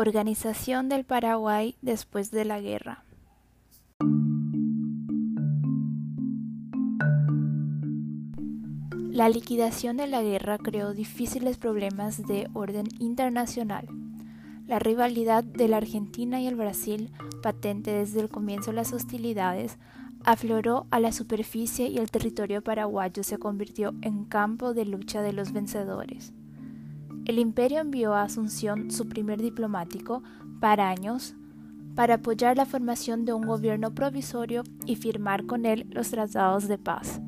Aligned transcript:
Organización 0.00 0.88
del 0.88 1.04
Paraguay 1.04 1.76
después 1.82 2.30
de 2.30 2.46
la 2.46 2.58
guerra. 2.58 3.04
La 9.10 9.28
liquidación 9.28 9.98
de 9.98 10.06
la 10.06 10.22
guerra 10.22 10.56
creó 10.56 10.94
difíciles 10.94 11.58
problemas 11.58 12.26
de 12.26 12.48
orden 12.54 12.86
internacional. 12.98 13.88
La 14.66 14.78
rivalidad 14.78 15.44
de 15.44 15.68
la 15.68 15.76
Argentina 15.76 16.40
y 16.40 16.46
el 16.46 16.54
Brasil, 16.54 17.12
patente 17.42 17.90
desde 17.90 18.20
el 18.20 18.30
comienzo 18.30 18.70
de 18.70 18.76
las 18.76 18.94
hostilidades, 18.94 19.76
afloró 20.24 20.86
a 20.90 20.98
la 20.98 21.12
superficie 21.12 21.88
y 21.88 21.98
el 21.98 22.10
territorio 22.10 22.62
paraguayo 22.62 23.22
se 23.22 23.36
convirtió 23.36 23.92
en 24.00 24.24
campo 24.24 24.72
de 24.72 24.86
lucha 24.86 25.20
de 25.20 25.34
los 25.34 25.52
vencedores. 25.52 26.32
El 27.30 27.38
imperio 27.38 27.78
envió 27.78 28.12
a 28.12 28.22
Asunción 28.22 28.90
su 28.90 29.08
primer 29.08 29.40
diplomático 29.40 30.24
para 30.58 30.88
años 30.88 31.36
para 31.94 32.14
apoyar 32.14 32.56
la 32.56 32.66
formación 32.66 33.24
de 33.24 33.32
un 33.32 33.46
gobierno 33.46 33.94
provisorio 33.94 34.64
y 34.84 34.96
firmar 34.96 35.46
con 35.46 35.64
él 35.64 35.86
los 35.92 36.10
tratados 36.10 36.66
de 36.66 36.76
paz. 36.76 37.20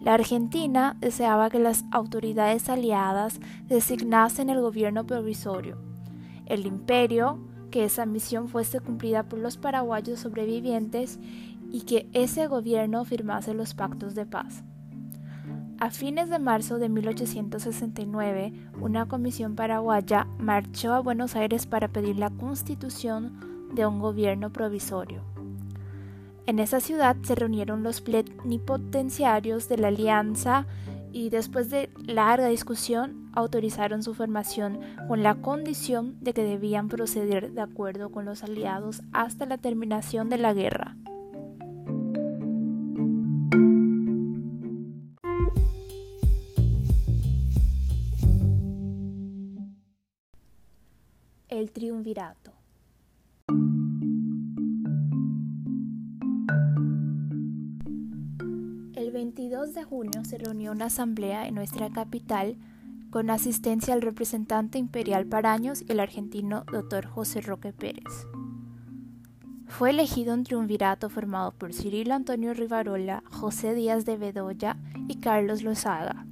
La 0.00 0.14
Argentina 0.14 0.96
deseaba 0.98 1.50
que 1.50 1.60
las 1.60 1.84
autoridades 1.92 2.68
aliadas 2.68 3.38
designasen 3.68 4.50
el 4.50 4.60
gobierno 4.60 5.06
provisorio. 5.06 5.78
El 6.46 6.66
imperio, 6.66 7.38
que 7.70 7.84
esa 7.84 8.06
misión 8.06 8.48
fuese 8.48 8.80
cumplida 8.80 9.28
por 9.28 9.38
los 9.38 9.56
paraguayos 9.56 10.18
sobrevivientes 10.18 11.20
y 11.70 11.82
que 11.82 12.10
ese 12.12 12.48
gobierno 12.48 13.04
firmase 13.04 13.54
los 13.54 13.72
pactos 13.72 14.16
de 14.16 14.26
paz. 14.26 14.64
A 15.82 15.90
fines 15.90 16.30
de 16.30 16.38
marzo 16.38 16.78
de 16.78 16.88
1869, 16.88 18.52
una 18.80 19.08
comisión 19.08 19.56
paraguaya 19.56 20.28
marchó 20.38 20.94
a 20.94 21.00
Buenos 21.00 21.34
Aires 21.34 21.66
para 21.66 21.88
pedir 21.88 22.18
la 22.18 22.30
constitución 22.30 23.68
de 23.74 23.84
un 23.84 23.98
gobierno 23.98 24.52
provisorio. 24.52 25.24
En 26.46 26.60
esa 26.60 26.78
ciudad 26.78 27.16
se 27.24 27.34
reunieron 27.34 27.82
los 27.82 28.00
plenipotenciarios 28.00 29.68
de 29.68 29.78
la 29.78 29.88
alianza 29.88 30.66
y 31.10 31.30
después 31.30 31.68
de 31.68 31.90
larga 32.06 32.46
discusión 32.46 33.28
autorizaron 33.32 34.04
su 34.04 34.14
formación 34.14 34.78
con 35.08 35.24
la 35.24 35.34
condición 35.34 36.14
de 36.20 36.32
que 36.32 36.44
debían 36.44 36.86
proceder 36.86 37.50
de 37.54 37.60
acuerdo 37.60 38.12
con 38.12 38.24
los 38.24 38.44
aliados 38.44 39.02
hasta 39.12 39.46
la 39.46 39.58
terminación 39.58 40.30
de 40.30 40.38
la 40.38 40.54
guerra. 40.54 40.94
El 51.52 51.70
triunvirato. 51.70 52.50
El 58.94 59.10
22 59.12 59.74
de 59.74 59.84
junio 59.84 60.24
se 60.24 60.38
reunió 60.38 60.72
una 60.72 60.86
asamblea 60.86 61.46
en 61.46 61.54
nuestra 61.54 61.90
capital 61.90 62.56
con 63.10 63.28
asistencia 63.28 63.92
al 63.92 64.00
representante 64.00 64.78
imperial 64.78 65.26
Paraños 65.26 65.82
y 65.82 65.92
el 65.92 66.00
argentino 66.00 66.64
doctor 66.72 67.04
José 67.04 67.42
Roque 67.42 67.74
Pérez. 67.74 68.26
Fue 69.66 69.90
elegido 69.90 70.32
un 70.32 70.44
triunvirato 70.44 71.10
formado 71.10 71.52
por 71.52 71.74
Cirilo 71.74 72.14
Antonio 72.14 72.54
Rivarola, 72.54 73.22
José 73.30 73.74
Díaz 73.74 74.06
de 74.06 74.16
Bedoya 74.16 74.78
y 75.06 75.16
Carlos 75.16 75.62
Lozaga. 75.62 76.24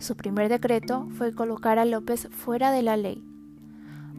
Su 0.00 0.16
primer 0.16 0.48
decreto 0.48 1.06
fue 1.16 1.32
colocar 1.32 1.78
a 1.78 1.84
López 1.84 2.26
fuera 2.32 2.72
de 2.72 2.82
la 2.82 2.96
ley. 2.96 3.29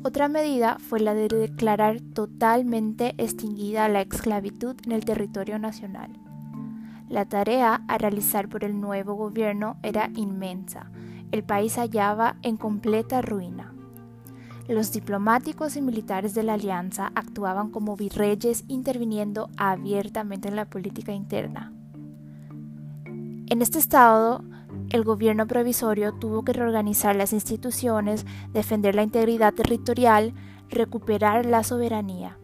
Otra 0.04 0.28
medida 0.28 0.78
fue 0.80 1.00
la 1.00 1.14
de 1.14 1.28
declarar 1.28 2.02
totalmente 2.02 3.14
extinguida 3.20 3.88
la 3.88 4.02
esclavitud 4.02 4.76
en 4.84 4.94
el 4.94 5.06
territorio 5.06 5.60
nacional. 5.60 6.10
La 7.08 7.26
tarea 7.26 7.84
a 7.88 7.98
realizar 8.00 8.50
por 8.50 8.64
el 8.64 8.82
nuevo 8.82 9.14
gobierno 9.14 9.78
era 9.84 10.10
inmensa. 10.16 10.90
El 11.32 11.44
país 11.44 11.76
hallaba 11.78 12.38
en 12.42 12.58
completa 12.58 13.22
ruina. 13.22 13.76
Los 14.68 14.92
diplomáticos 14.92 15.76
y 15.76 15.82
militares 15.82 16.34
de 16.34 16.44
la 16.44 16.54
alianza 16.54 17.12
actuaban 17.14 17.70
como 17.70 17.96
virreyes 17.96 18.64
interviniendo 18.68 19.50
abiertamente 19.56 20.48
en 20.48 20.56
la 20.56 20.66
política 20.66 21.12
interna. 21.12 21.74
En 23.06 23.62
este 23.62 23.78
estado, 23.78 24.44
el 24.90 25.04
gobierno 25.04 25.48
provisorio 25.48 26.14
tuvo 26.14 26.44
que 26.44 26.54
reorganizar 26.54 27.16
las 27.16 27.34
instituciones, 27.34 28.26
defender 28.54 28.96
la 28.96 29.04
integridad 29.04 29.54
territorial, 29.54 30.34
recuperar 30.70 31.46
la 31.46 31.64
soberanía. 31.64 32.38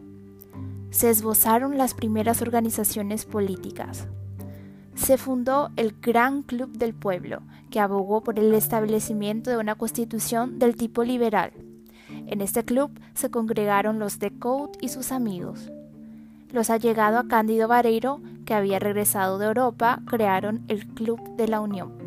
Se 0.90 1.10
esbozaron 1.10 1.78
las 1.78 1.94
primeras 1.94 2.42
organizaciones 2.42 3.24
políticas 3.24 4.08
se 4.98 5.16
fundó 5.16 5.70
el 5.76 5.94
Gran 6.02 6.42
Club 6.42 6.76
del 6.76 6.92
Pueblo, 6.92 7.42
que 7.70 7.80
abogó 7.80 8.22
por 8.22 8.38
el 8.38 8.52
establecimiento 8.52 9.48
de 9.48 9.56
una 9.56 9.76
constitución 9.76 10.58
del 10.58 10.76
tipo 10.76 11.04
liberal. 11.04 11.52
En 12.26 12.40
este 12.40 12.64
club 12.64 12.90
se 13.14 13.30
congregaron 13.30 13.98
los 13.98 14.18
de 14.18 14.36
Cout 14.36 14.76
y 14.80 14.88
sus 14.88 15.12
amigos. 15.12 15.70
Los 16.50 16.68
allegados 16.68 17.24
a 17.24 17.28
Cándido 17.28 17.68
Vareiro, 17.68 18.20
que 18.44 18.54
había 18.54 18.78
regresado 18.78 19.38
de 19.38 19.46
Europa, 19.46 20.00
crearon 20.06 20.64
el 20.68 20.86
Club 20.88 21.36
de 21.36 21.46
la 21.46 21.60
Unión. 21.60 21.97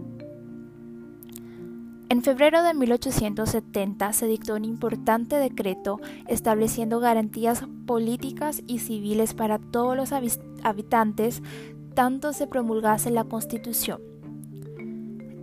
En 2.11 2.23
febrero 2.23 2.61
de 2.61 2.73
1870 2.73 4.11
se 4.11 4.27
dictó 4.27 4.55
un 4.55 4.65
importante 4.65 5.37
decreto 5.37 6.01
estableciendo 6.27 6.99
garantías 6.99 7.63
políticas 7.87 8.63
y 8.67 8.79
civiles 8.79 9.33
para 9.33 9.59
todos 9.59 9.95
los 9.95 10.11
habitantes 10.11 11.41
tanto 11.93 12.33
se 12.33 12.47
promulgase 12.47 13.11
la 13.11 13.23
Constitución. 13.23 14.01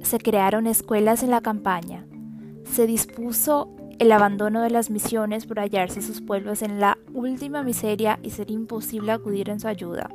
Se 0.02 0.18
crearon 0.18 0.66
escuelas 0.66 1.22
en 1.22 1.30
la 1.30 1.40
campaña. 1.40 2.04
Se 2.64 2.86
dispuso 2.86 3.74
el 3.98 4.12
abandono 4.12 4.60
de 4.60 4.68
las 4.68 4.90
misiones 4.90 5.46
por 5.46 5.60
hallarse 5.60 6.02
sus 6.02 6.20
pueblos 6.20 6.60
en 6.60 6.80
la 6.80 6.98
última 7.14 7.62
miseria 7.62 8.20
y 8.22 8.28
ser 8.28 8.50
imposible 8.50 9.12
acudir 9.12 9.48
en 9.48 9.58
su 9.58 9.68
ayuda. 9.68 10.10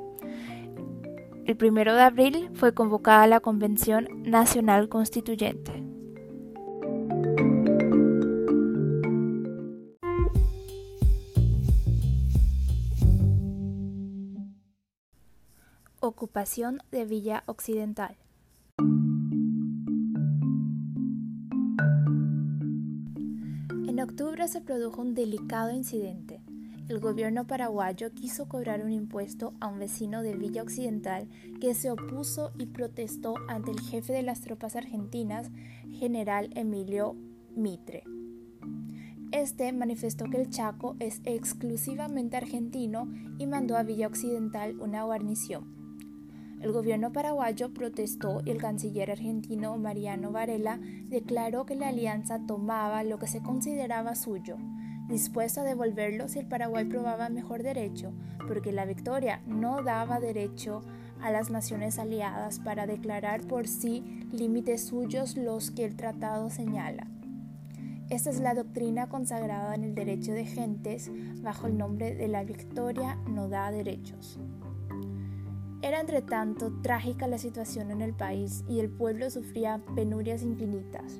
El 1.45 1.57
primero 1.57 1.95
de 1.95 2.03
abril 2.03 2.51
fue 2.53 2.75
convocada 2.75 3.25
la 3.25 3.39
Convención 3.39 4.07
Nacional 4.21 4.87
Constituyente. 4.87 5.92
Ocupación 16.15 16.77
de 16.91 17.05
Villa 17.05 17.43
Occidental. 17.47 18.15
En 23.87 23.99
octubre 23.99 24.47
se 24.47 24.61
produjo 24.61 25.01
un 25.01 25.15
delicado 25.15 25.71
incidente. 25.71 26.39
El 26.87 26.99
gobierno 26.99 27.47
paraguayo 27.47 28.13
quiso 28.13 28.47
cobrar 28.47 28.85
un 28.85 28.91
impuesto 28.91 29.55
a 29.59 29.69
un 29.69 29.79
vecino 29.79 30.21
de 30.21 30.35
Villa 30.35 30.61
Occidental 30.61 31.27
que 31.59 31.73
se 31.73 31.89
opuso 31.89 32.51
y 32.59 32.67
protestó 32.67 33.33
ante 33.47 33.71
el 33.71 33.79
jefe 33.79 34.13
de 34.13 34.21
las 34.21 34.41
tropas 34.41 34.75
argentinas, 34.75 35.49
general 35.93 36.51
Emilio 36.53 37.15
Mitre. 37.55 38.03
Este 39.31 39.73
manifestó 39.73 40.25
que 40.25 40.39
el 40.39 40.51
Chaco 40.51 40.95
es 40.99 41.21
exclusivamente 41.25 42.37
argentino 42.37 43.11
y 43.39 43.47
mandó 43.47 43.77
a 43.77 43.83
Villa 43.83 44.05
Occidental 44.05 44.79
una 44.79 45.01
guarnición. 45.05 45.82
El 46.63 46.71
gobierno 46.71 47.11
paraguayo 47.11 47.73
protestó 47.73 48.41
y 48.45 48.51
el 48.51 48.57
canciller 48.57 49.11
argentino 49.11 49.77
Mariano 49.77 50.31
Varela 50.31 50.79
declaró 51.09 51.65
que 51.65 51.75
la 51.75 51.89
alianza 51.89 52.39
tomaba 52.47 53.03
lo 53.03 53.19
que 53.19 53.27
se 53.27 53.43
consideraba 53.43 54.15
suyo, 54.15 54.55
dispuesto 55.09 55.59
a 55.59 55.65
devolverlo 55.65 56.29
si 56.29 56.39
el 56.39 56.47
Paraguay 56.47 56.85
probaba 56.85 57.27
mejor 57.27 57.63
derecho, 57.63 58.13
porque 58.47 58.71
la 58.71 58.85
victoria 58.85 59.41
no 59.45 59.83
daba 59.83 60.21
derecho 60.21 60.83
a 61.21 61.31
las 61.31 61.49
naciones 61.49 61.99
aliadas 61.99 62.61
para 62.61 62.87
declarar 62.87 63.41
por 63.41 63.67
sí 63.67 64.25
límites 64.31 64.85
suyos 64.85 65.35
los 65.35 65.69
que 65.69 65.83
el 65.83 65.97
tratado 65.97 66.49
señala. 66.49 67.07
Esta 68.09 68.29
es 68.29 68.39
la 68.39 68.53
doctrina 68.53 69.09
consagrada 69.09 69.75
en 69.75 69.83
el 69.83 69.95
derecho 69.95 70.31
de 70.31 70.45
gentes 70.45 71.11
bajo 71.41 71.67
el 71.67 71.77
nombre 71.77 72.15
de 72.15 72.29
la 72.29 72.45
victoria 72.45 73.17
no 73.27 73.49
da 73.49 73.69
derechos. 73.69 74.39
Era 75.83 75.99
entre 75.99 76.21
tanto 76.21 76.71
trágica 76.81 77.27
la 77.27 77.37
situación 77.37 77.91
en 77.91 78.01
el 78.01 78.13
país 78.13 78.63
y 78.69 78.79
el 78.79 78.89
pueblo 78.89 79.29
sufría 79.29 79.81
penurias 79.97 80.41
infinitas. 80.41 81.19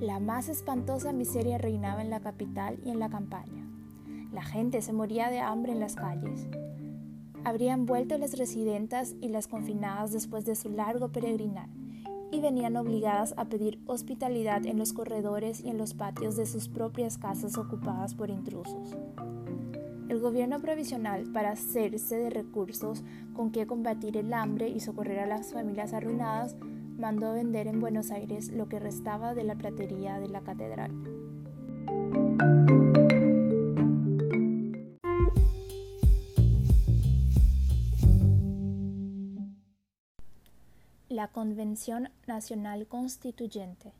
La 0.00 0.20
más 0.20 0.50
espantosa 0.50 1.14
miseria 1.14 1.56
reinaba 1.56 2.02
en 2.02 2.10
la 2.10 2.20
capital 2.20 2.78
y 2.84 2.90
en 2.90 2.98
la 2.98 3.08
campaña. 3.08 3.66
La 4.34 4.42
gente 4.42 4.82
se 4.82 4.92
moría 4.92 5.30
de 5.30 5.40
hambre 5.40 5.72
en 5.72 5.80
las 5.80 5.94
calles. 5.94 6.46
Habrían 7.42 7.86
vuelto 7.86 8.18
las 8.18 8.36
residentas 8.36 9.14
y 9.22 9.28
las 9.30 9.48
confinadas 9.48 10.12
después 10.12 10.44
de 10.44 10.56
su 10.56 10.68
largo 10.68 11.08
peregrinar, 11.08 11.70
y 12.30 12.40
venían 12.40 12.76
obligadas 12.76 13.32
a 13.38 13.46
pedir 13.46 13.80
hospitalidad 13.86 14.66
en 14.66 14.78
los 14.78 14.92
corredores 14.92 15.64
y 15.64 15.70
en 15.70 15.78
los 15.78 15.94
patios 15.94 16.36
de 16.36 16.44
sus 16.44 16.68
propias 16.68 17.16
casas 17.16 17.56
ocupadas 17.56 18.14
por 18.14 18.28
intrusos. 18.28 18.94
El 20.08 20.20
gobierno 20.20 20.60
provisional, 20.60 21.24
para 21.32 21.50
hacerse 21.50 22.16
de 22.16 22.30
recursos 22.30 23.02
con 23.34 23.50
que 23.50 23.66
combatir 23.66 24.16
el 24.16 24.32
hambre 24.32 24.68
y 24.68 24.78
socorrer 24.78 25.18
a 25.18 25.26
las 25.26 25.52
familias 25.52 25.92
arruinadas, 25.92 26.56
mandó 26.96 27.32
vender 27.32 27.66
en 27.66 27.80
Buenos 27.80 28.12
Aires 28.12 28.52
lo 28.52 28.68
que 28.68 28.78
restaba 28.78 29.34
de 29.34 29.42
la 29.42 29.56
platería 29.56 30.20
de 30.20 30.28
la 30.28 30.42
catedral. 30.42 30.92
La 41.08 41.28
Convención 41.28 42.10
Nacional 42.28 42.86
Constituyente. 42.86 43.92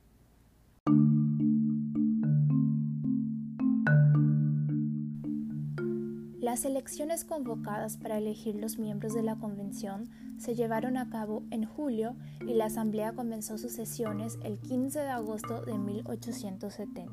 Las 6.47 6.65
elecciones 6.65 7.25
convocadas 7.25 7.97
para 7.97 8.19
elegir 8.19 8.55
los 8.55 8.79
miembros 8.79 9.15
de 9.15 9.25
la 9.25 9.35
Convención 9.35 10.09
se 10.39 10.55
llevaron 10.55 10.97
a 10.97 11.11
cabo 11.11 11.43
en 11.51 11.65
julio 11.65 12.15
y 12.47 12.55
la 12.55 12.67
Asamblea 12.67 13.15
comenzó 13.15 13.59
sus 13.59 13.73
sesiones 13.73 14.39
el 14.45 14.61
15 14.61 15.01
de 15.01 15.09
agosto 15.09 15.63
de 15.63 15.77
1870. 15.77 17.13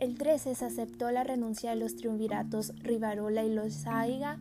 El 0.00 0.18
13 0.18 0.54
se 0.54 0.64
aceptó 0.66 1.10
la 1.12 1.24
renuncia 1.24 1.70
de 1.70 1.76
los 1.76 1.96
triunviratos 1.96 2.74
Rivarola 2.82 3.42
y 3.42 3.54
Lozaiga 3.54 4.38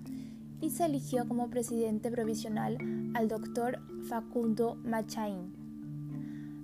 y 0.59 0.71
se 0.71 0.83
eligió 0.83 1.25
como 1.25 1.49
presidente 1.49 2.11
provisional 2.11 2.77
al 3.13 3.29
doctor 3.29 3.79
Facundo 4.09 4.75
Machaín. 4.83 5.63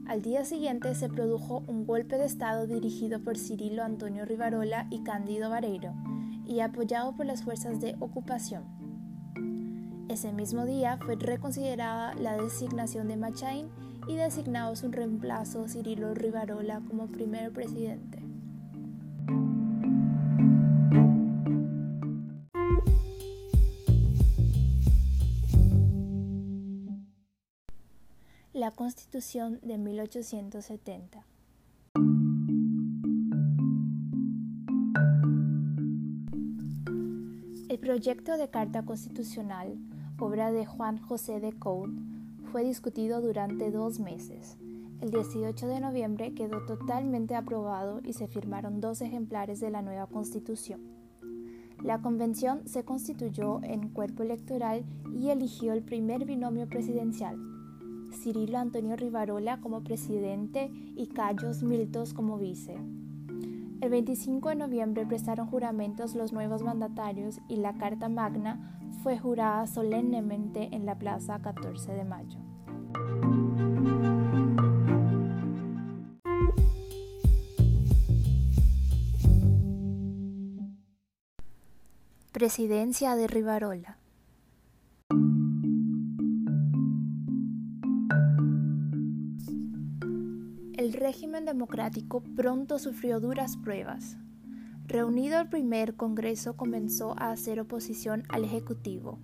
Al 0.06 0.22
día 0.22 0.44
siguiente 0.44 0.94
se 0.96 1.08
produjo 1.08 1.64
un 1.66 1.86
golpe 1.86 2.18
de 2.18 2.26
Estado 2.26 2.68
dirigido 2.68 3.22
por 3.24 3.38
Cirilo 3.38 3.84
Antonio 3.84 4.26
Rivarola 4.26 4.88
y 4.90 5.04
Cándido 5.04 5.50
Vareiro, 5.50 5.94
y 6.50 6.62
apoyado 6.62 7.16
por 7.16 7.28
las 7.28 7.44
fuerzas 7.44 7.80
de 7.80 7.96
ocupación. 8.00 8.64
Ese 10.10 10.34
mismo 10.34 10.66
día 10.66 10.98
fue 10.98 11.16
reconsiderada 11.16 12.16
la 12.16 12.36
designación 12.42 13.08
de 13.08 13.18
Machain 13.18 13.70
y 14.08 14.16
designado 14.16 14.76
su 14.76 14.90
reemplazo 14.90 15.68
Cirilo 15.68 16.16
Rivarola 16.16 16.82
como 16.88 17.06
primer 17.06 17.54
presidente. 17.54 18.18
La 28.54 28.72
Constitución 28.72 29.60
de 29.62 29.78
1870 29.78 31.24
proyecto 37.90 38.38
de 38.38 38.48
Carta 38.52 38.86
Constitucional, 38.86 39.76
obra 40.20 40.52
de 40.52 40.64
Juan 40.64 41.00
José 41.00 41.40
de 41.40 41.54
Coude, 41.54 41.98
fue 42.52 42.64
discutido 42.64 43.20
durante 43.20 43.72
dos 43.72 44.00
meses. 44.00 44.58
El 45.02 45.10
18 45.10 45.66
de 45.66 45.80
noviembre 45.80 46.36
quedó 46.36 46.64
totalmente 46.68 47.34
aprobado 47.34 48.00
y 48.04 48.14
se 48.14 48.28
firmaron 48.28 48.80
dos 48.80 49.02
ejemplares 49.02 49.60
de 49.60 49.72
la 49.72 49.82
nueva 49.82 50.06
Constitución. 50.06 50.82
La 51.84 52.00
convención 52.00 52.62
se 52.68 52.86
constituyó 52.86 53.60
en 53.64 53.90
cuerpo 53.90 54.22
electoral 54.22 54.86
y 55.12 55.32
eligió 55.32 55.74
el 55.74 55.82
primer 55.82 56.26
binomio 56.26 56.68
presidencial, 56.68 57.40
Cirilo 58.14 58.60
Antonio 58.60 58.98
Rivarola 58.98 59.62
como 59.62 59.84
presidente 59.84 60.70
y 60.96 61.08
Cayos 61.08 61.64
Miltos 61.64 62.14
como 62.14 62.38
vice. 62.38 62.78
El 63.82 63.92
25 63.92 64.50
de 64.50 64.56
noviembre 64.56 65.06
prestaron 65.06 65.48
juramentos 65.48 66.14
los 66.14 66.34
nuevos 66.34 66.64
mandatarios 66.64 67.40
y 67.48 67.56
la 67.56 67.78
Carta 67.78 68.10
Magna 68.10 68.78
fue 69.04 69.18
jurada 69.18 69.68
solemnemente 69.68 70.68
en 70.74 70.86
la 70.86 71.00
Plaza 71.00 71.40
14 71.42 71.94
de 71.94 72.04
Mayo. 72.04 72.40
Presidencia 82.34 83.16
de 83.16 83.28
Rivarola 83.28 83.99
régimen 91.10 91.44
democrático 91.44 92.22
pronto 92.36 92.78
sufrió 92.78 93.20
duras 93.20 93.58
pruebas. 93.58 94.18
Reunido 94.86 95.40
el 95.40 95.50
primer 95.50 95.96
Congreso 95.96 96.56
comenzó 96.56 97.16
a 97.18 97.32
hacer 97.32 97.60
oposición 97.60 98.26
al 98.30 98.44
Ejecutivo. 98.44 99.18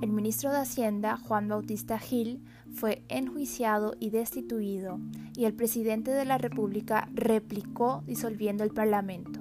El 0.00 0.12
ministro 0.12 0.50
de 0.50 0.60
Hacienda, 0.60 1.18
Juan 1.18 1.46
Bautista 1.46 1.98
Gil, 1.98 2.42
fue 2.72 3.04
enjuiciado 3.10 3.96
y 4.00 4.08
destituido, 4.08 4.98
y 5.36 5.44
el 5.44 5.52
presidente 5.52 6.10
de 6.10 6.24
la 6.24 6.38
República 6.38 7.06
replicó 7.12 8.02
disolviendo 8.06 8.64
el 8.64 8.70
Parlamento. 8.70 9.40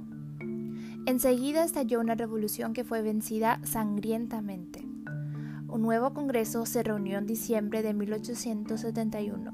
Enseguida 1.06 1.64
estalló 1.64 2.02
una 2.02 2.16
revolución 2.16 2.74
que 2.74 2.84
fue 2.84 3.02
vencida 3.02 3.62
sangrientamente. 3.64 4.86
Un 5.70 5.82
nuevo 5.82 6.14
Congreso 6.14 6.66
se 6.66 6.84
reunió 6.84 7.20
en 7.20 7.26
diciembre 7.26 7.82
de 7.84 7.94
1871. 7.94 9.52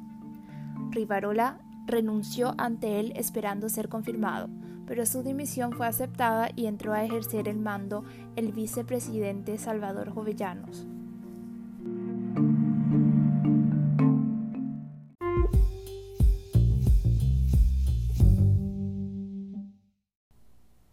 Rivarola 0.90 1.60
renunció 1.90 2.54
ante 2.58 3.00
él 3.00 3.14
esperando 3.16 3.70
ser 3.70 3.90
confirmado, 3.90 4.50
pero 4.86 5.06
su 5.06 5.24
dimisión 5.24 5.74
fue 5.74 5.88
aceptada 5.88 6.50
y 6.56 6.66
entró 6.66 6.94
a 6.94 7.04
ejercer 7.04 7.48
el 7.48 7.58
mando 7.58 8.04
el 8.36 8.52
vicepresidente 8.52 9.58
Salvador 9.58 10.12
Jovellanos. 10.12 10.86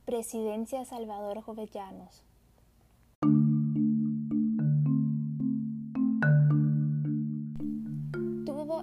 Presidencia 0.05 0.85
Salvador 0.85 1.43
Jovellanos 1.43 2.25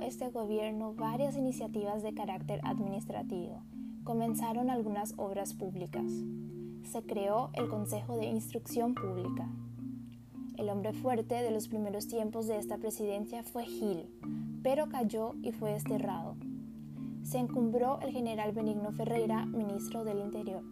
este 0.05 0.29
gobierno 0.29 0.93
varias 0.93 1.37
iniciativas 1.37 2.03
de 2.03 2.13
carácter 2.13 2.59
administrativo. 2.63 3.63
Comenzaron 4.03 4.69
algunas 4.69 5.13
obras 5.17 5.53
públicas. 5.53 6.05
Se 6.91 7.03
creó 7.03 7.49
el 7.53 7.69
Consejo 7.69 8.17
de 8.17 8.25
Instrucción 8.25 8.95
Pública. 8.95 9.47
El 10.57 10.69
hombre 10.69 10.93
fuerte 10.93 11.35
de 11.35 11.51
los 11.51 11.67
primeros 11.67 12.07
tiempos 12.07 12.47
de 12.47 12.57
esta 12.57 12.77
presidencia 12.77 13.43
fue 13.43 13.65
Gil, 13.65 14.09
pero 14.61 14.89
cayó 14.89 15.35
y 15.41 15.51
fue 15.51 15.71
desterrado. 15.71 16.35
Se 17.23 17.37
encumbró 17.37 17.99
el 18.01 18.11
general 18.11 18.51
Benigno 18.51 18.91
Ferreira, 18.91 19.45
ministro 19.45 20.03
del 20.03 20.19
Interior. 20.19 20.63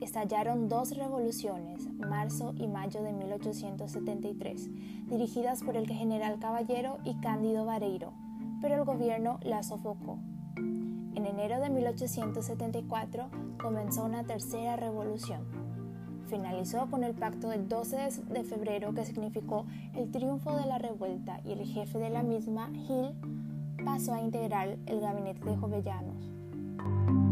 Estallaron 0.00 0.68
dos 0.68 0.96
revoluciones, 0.96 1.88
marzo 1.98 2.52
y 2.56 2.66
mayo 2.66 3.02
de 3.02 3.12
1873, 3.12 4.68
dirigidas 5.08 5.62
por 5.62 5.76
el 5.76 5.86
general 5.86 6.38
Caballero 6.38 6.98
y 7.04 7.14
Cándido 7.20 7.64
Vareiro, 7.64 8.12
pero 8.60 8.74
el 8.74 8.84
gobierno 8.84 9.38
la 9.42 9.62
sofocó. 9.62 10.18
En 10.56 11.26
enero 11.26 11.60
de 11.60 11.70
1874 11.70 13.30
comenzó 13.62 14.04
una 14.04 14.24
tercera 14.24 14.76
revolución. 14.76 15.42
Finalizó 16.26 16.90
con 16.90 17.04
el 17.04 17.14
pacto 17.14 17.50
del 17.50 17.68
12 17.68 18.22
de 18.28 18.44
febrero 18.44 18.94
que 18.94 19.04
significó 19.04 19.66
el 19.94 20.10
triunfo 20.10 20.56
de 20.56 20.66
la 20.66 20.78
revuelta 20.78 21.40
y 21.44 21.52
el 21.52 21.64
jefe 21.66 21.98
de 21.98 22.10
la 22.10 22.22
misma, 22.22 22.70
Gil, 22.86 23.14
pasó 23.84 24.14
a 24.14 24.20
integrar 24.20 24.76
el 24.86 25.00
gabinete 25.00 25.44
de 25.44 25.56
Jovellanos. 25.56 27.23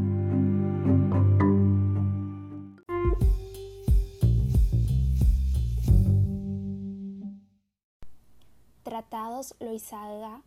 Tratados 9.42 9.54
Loizaga 9.61 10.42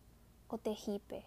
Cotejipe. 0.46 1.24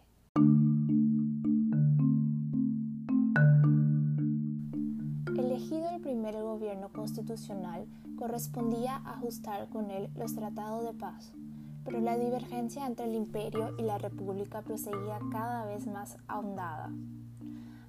Elegido 5.37 5.89
el 5.89 6.01
primer 6.01 6.41
gobierno 6.41 6.89
constitucional, 6.91 7.85
correspondía 8.17 8.97
ajustar 9.05 9.69
con 9.69 9.91
él 9.91 10.09
los 10.15 10.35
tratados 10.35 10.83
de 10.83 10.93
paz, 10.93 11.31
pero 11.85 11.99
la 11.99 12.17
divergencia 12.17 12.87
entre 12.87 13.05
el 13.05 13.15
imperio 13.15 13.75
y 13.77 13.83
la 13.83 13.99
república 13.99 14.61
proseguía 14.61 15.19
cada 15.31 15.65
vez 15.65 15.85
más 15.85 16.17
ahondada. 16.27 16.89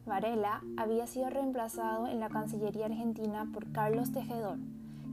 Varela 0.05 0.63
había 0.77 1.07
sido 1.07 1.31
reemplazado 1.31 2.07
en 2.07 2.21
la 2.21 2.29
Cancillería 2.29 2.87
argentina 2.87 3.49
por 3.53 3.73
Carlos 3.73 4.13
Tejedor, 4.13 4.59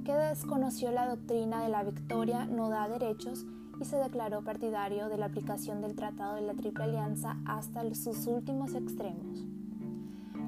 que 0.03 0.13
desconoció 0.13 0.91
la 0.91 1.07
doctrina 1.07 1.63
de 1.63 1.69
la 1.69 1.83
victoria 1.83 2.45
no 2.45 2.69
da 2.69 2.89
derechos 2.89 3.45
y 3.79 3.86
se 3.86 3.98
declaró 3.98 4.43
partidario 4.43 5.10
de 5.10 5.17
la 5.17 5.27
aplicación 5.27 5.81
del 5.81 5.96
Tratado 5.96 6.36
de 6.36 6.41
la 6.41 6.53
Triple 6.53 6.86
Alianza 6.86 7.38
hasta 7.46 7.84
sus 7.93 8.27
últimos 8.27 8.74
extremos. 8.74 9.46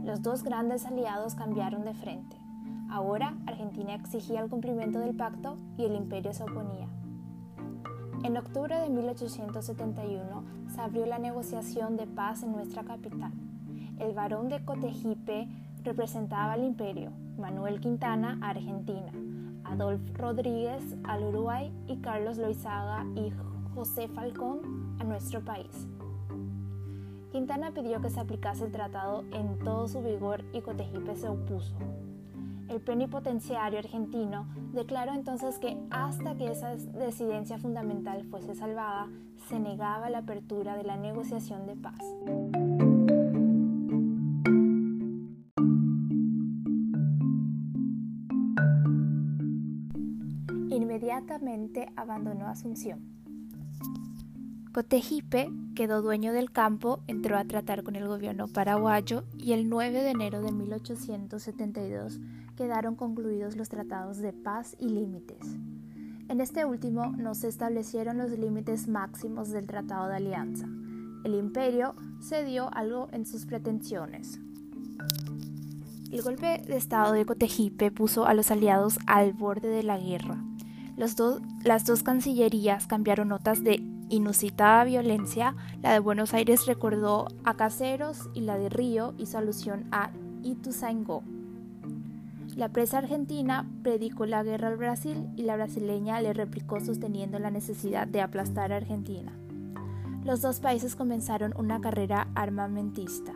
Los 0.03 0.21
dos 0.21 0.43
grandes 0.43 0.85
aliados 0.85 1.35
cambiaron 1.35 1.83
de 1.83 1.93
frente. 1.93 2.35
Ahora 2.89 3.37
Argentina 3.45 3.93
exigía 3.93 4.41
el 4.41 4.49
cumplimiento 4.49 4.99
del 4.99 5.15
pacto 5.15 5.57
y 5.77 5.85
el 5.85 5.95
imperio 5.95 6.33
se 6.33 6.43
oponía. 6.43 6.87
En 8.23 8.35
octubre 8.35 8.77
de 8.77 8.89
1871 8.89 10.43
se 10.73 10.81
abrió 10.81 11.05
la 11.05 11.19
negociación 11.19 11.97
de 11.97 12.07
paz 12.07 12.43
en 12.43 12.51
nuestra 12.51 12.83
capital. 12.83 13.31
El 13.99 14.13
barón 14.13 14.49
de 14.49 14.63
Cotegipe 14.65 15.47
representaba 15.83 16.53
al 16.53 16.63
imperio, 16.63 17.11
Manuel 17.37 17.79
Quintana 17.79 18.37
a 18.41 18.49
Argentina, 18.49 19.11
Adolfo 19.69 20.13
Rodríguez 20.13 20.95
al 21.03 21.23
Uruguay 21.23 21.71
y 21.87 21.97
Carlos 21.97 22.37
Loizaga 22.37 23.05
y 23.15 23.31
José 23.75 24.07
Falcón 24.07 24.97
a 24.99 25.03
nuestro 25.03 25.43
país. 25.43 25.87
Quintana 27.31 27.71
pidió 27.71 28.01
que 28.01 28.09
se 28.09 28.19
aplicase 28.19 28.65
el 28.65 28.71
tratado 28.71 29.23
en 29.31 29.59
todo 29.59 29.87
su 29.87 30.01
vigor 30.01 30.43
y 30.51 30.61
Cotegipe 30.61 31.15
se 31.15 31.29
opuso. 31.29 31.75
El 32.69 32.81
plenipotenciario 32.81 33.79
argentino 33.79 34.47
declaró 34.73 35.13
entonces 35.13 35.57
que 35.59 35.77
hasta 35.89 36.35
que 36.35 36.51
esa 36.51 36.75
decidencia 36.75 37.57
fundamental 37.57 38.23
fuese 38.25 38.55
salvada, 38.55 39.07
se 39.47 39.59
negaba 39.59 40.09
la 40.09 40.19
apertura 40.19 40.75
de 40.77 40.83
la 40.83 40.97
negociación 40.97 41.65
de 41.65 41.75
paz. 41.75 42.88
Abandonó 51.95 52.47
Asunción. 52.47 53.19
Cotegipe 54.71 55.51
quedó 55.75 56.01
dueño 56.01 56.31
del 56.31 56.51
campo, 56.51 57.01
entró 57.07 57.37
a 57.37 57.43
tratar 57.43 57.83
con 57.83 57.95
el 57.95 58.07
gobierno 58.07 58.47
paraguayo 58.47 59.25
y 59.37 59.53
el 59.53 59.67
9 59.67 60.03
de 60.03 60.11
enero 60.11 60.41
de 60.41 60.51
1872 60.51 62.19
quedaron 62.55 62.95
concluidos 62.95 63.55
los 63.55 63.67
tratados 63.67 64.19
de 64.19 64.31
paz 64.31 64.75
y 64.79 64.89
límites. 64.89 65.39
En 66.29 66.39
este 66.39 66.65
último 66.65 67.11
no 67.17 67.33
se 67.33 67.47
establecieron 67.47 68.17
los 68.17 68.31
límites 68.31 68.87
máximos 68.87 69.49
del 69.49 69.65
Tratado 69.65 70.07
de 70.07 70.17
Alianza. 70.17 70.67
El 71.23 71.33
imperio 71.35 71.95
cedió 72.21 72.69
algo 72.73 73.07
en 73.11 73.25
sus 73.25 73.45
pretensiones. 73.45 74.39
El 76.11 76.21
golpe 76.21 76.61
de 76.65 76.77
Estado 76.77 77.13
de 77.13 77.25
Cotegipe 77.25 77.91
puso 77.91 78.25
a 78.25 78.33
los 78.33 78.51
aliados 78.51 78.99
al 79.07 79.33
borde 79.33 79.69
de 79.69 79.83
la 79.83 79.97
guerra. 79.97 80.43
Las 80.99 81.15
dos 81.85 82.03
cancillerías 82.03 82.85
cambiaron 82.85 83.29
notas 83.29 83.63
de 83.63 83.81
inusitada 84.09 84.83
violencia. 84.83 85.55
La 85.81 85.93
de 85.93 85.99
Buenos 85.99 86.33
Aires 86.33 86.65
recordó 86.65 87.29
a 87.45 87.55
Caseros 87.55 88.29
y 88.33 88.41
la 88.41 88.57
de 88.57 88.67
Río 88.67 89.13
hizo 89.17 89.37
alusión 89.37 89.85
a 89.93 90.11
Ituzaingó. 90.43 91.23
La 92.57 92.67
presa 92.67 92.97
argentina 92.97 93.65
predicó 93.81 94.25
la 94.25 94.43
guerra 94.43 94.67
al 94.67 94.75
Brasil 94.75 95.29
y 95.37 95.43
la 95.43 95.55
brasileña 95.55 96.19
le 96.19 96.33
replicó 96.33 96.81
sosteniendo 96.81 97.39
la 97.39 97.49
necesidad 97.49 98.05
de 98.05 98.19
aplastar 98.19 98.73
a 98.73 98.75
Argentina. 98.75 99.31
Los 100.25 100.41
dos 100.41 100.59
países 100.59 100.97
comenzaron 100.97 101.53
una 101.57 101.79
carrera 101.79 102.27
armamentista. 102.35 103.31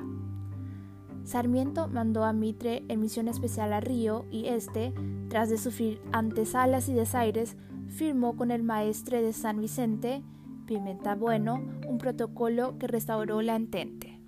Sarmiento 1.24 1.88
mandó 1.88 2.26
a 2.26 2.34
Mitre 2.34 2.84
en 2.90 3.00
misión 3.00 3.28
especial 3.28 3.72
a 3.74 3.80
Río 3.80 4.26
y 4.30 4.48
este, 4.48 4.94
tras 5.30 5.50
de 5.50 5.58
sufrir 5.58 6.02
antesalas 6.12 6.90
y 6.90 6.94
desaires, 6.94 7.56
firmó 7.88 8.36
con 8.36 8.52
el 8.52 8.64
maestre 8.64 9.22
de 9.22 9.34
San 9.34 9.62
Vicente, 9.62 10.22
Pimenta 10.66 11.16
Bueno, 11.16 11.62
un 11.88 11.98
protocolo 11.98 12.78
que 12.78 12.88
restauró 12.88 13.42
la 13.42 13.56
entente. 13.56 14.20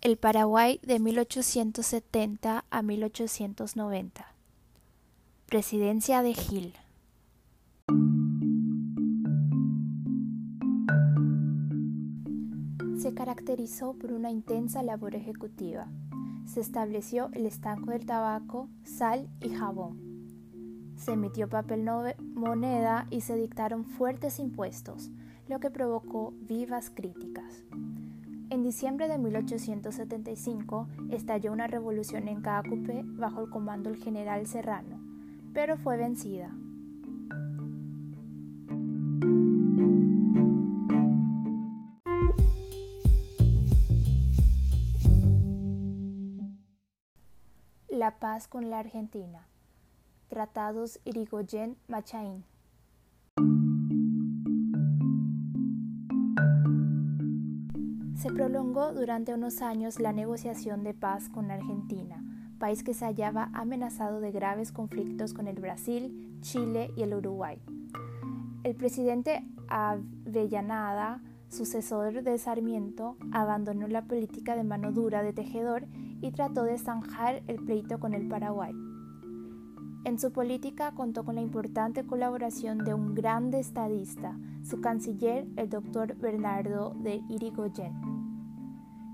El 0.00 0.16
Paraguay 0.18 0.78
de 0.84 1.00
1870 1.00 2.64
a 2.70 2.82
1890. 2.82 4.35
Presidencia 5.48 6.24
de 6.24 6.34
Gil. 6.34 6.74
Se 12.98 13.14
caracterizó 13.14 13.92
por 13.92 14.10
una 14.10 14.32
intensa 14.32 14.82
labor 14.82 15.14
ejecutiva. 15.14 15.86
Se 16.46 16.58
estableció 16.58 17.30
el 17.32 17.46
estanco 17.46 17.92
del 17.92 18.06
tabaco, 18.06 18.68
sal 18.82 19.28
y 19.40 19.50
jabón. 19.50 20.00
Se 20.96 21.12
emitió 21.12 21.48
papel 21.48 21.88
moneda 22.34 23.06
y 23.10 23.20
se 23.20 23.36
dictaron 23.36 23.84
fuertes 23.84 24.40
impuestos, 24.40 25.12
lo 25.46 25.60
que 25.60 25.70
provocó 25.70 26.34
vivas 26.40 26.90
críticas. 26.90 27.62
En 28.50 28.64
diciembre 28.64 29.06
de 29.06 29.18
1875 29.18 30.88
estalló 31.10 31.52
una 31.52 31.68
revolución 31.68 32.26
en 32.26 32.40
Cacupe 32.40 33.04
bajo 33.04 33.42
el 33.42 33.50
comando 33.50 33.90
del 33.90 34.02
general 34.02 34.44
Serrano, 34.48 34.95
pero 35.56 35.78
fue 35.78 35.96
vencida. 35.96 36.54
La 47.88 48.18
paz 48.18 48.48
con 48.48 48.68
la 48.68 48.80
Argentina. 48.80 49.48
Tratados 50.28 51.00
Irigoyen-Machain. 51.06 52.44
Se 58.14 58.30
prolongó 58.30 58.92
durante 58.92 59.32
unos 59.32 59.62
años 59.62 60.00
la 60.00 60.12
negociación 60.12 60.84
de 60.84 60.92
paz 60.92 61.30
con 61.30 61.50
Argentina, 61.50 62.22
país 62.56 62.82
que 62.82 62.94
se 62.94 63.04
hallaba 63.04 63.50
amenazado 63.52 64.20
de 64.20 64.32
graves 64.32 64.72
conflictos 64.72 65.32
con 65.34 65.46
el 65.46 65.56
Brasil, 65.56 66.38
Chile 66.40 66.90
y 66.96 67.02
el 67.02 67.14
Uruguay. 67.14 67.60
El 68.64 68.74
presidente 68.74 69.44
Avellanada, 69.68 71.22
sucesor 71.48 72.22
de 72.22 72.38
Sarmiento, 72.38 73.16
abandonó 73.32 73.86
la 73.88 74.02
política 74.02 74.56
de 74.56 74.64
mano 74.64 74.92
dura 74.92 75.22
de 75.22 75.32
Tejedor 75.32 75.86
y 76.20 76.32
trató 76.32 76.64
de 76.64 76.78
zanjar 76.78 77.42
el 77.46 77.56
pleito 77.56 78.00
con 78.00 78.14
el 78.14 78.28
Paraguay. 78.28 78.74
En 80.04 80.20
su 80.20 80.32
política 80.32 80.92
contó 80.92 81.24
con 81.24 81.34
la 81.34 81.40
importante 81.40 82.06
colaboración 82.06 82.78
de 82.78 82.94
un 82.94 83.14
gran 83.14 83.52
estadista, 83.54 84.38
su 84.62 84.80
canciller, 84.80 85.46
el 85.56 85.68
doctor 85.68 86.16
Bernardo 86.16 86.94
de 86.94 87.22
Irigoyen. 87.28 88.05